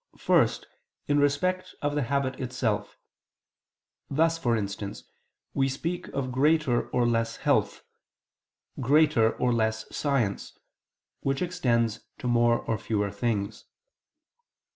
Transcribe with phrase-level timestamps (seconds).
[0.17, 0.65] First,
[1.07, 2.97] in respect of the habit itself:
[4.09, 5.03] thus, for instance,
[5.53, 7.83] we speak of greater or less health;
[8.79, 10.57] greater or less science,
[11.19, 13.65] which extends to more or fewer things.